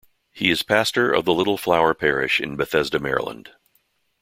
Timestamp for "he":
0.31-0.49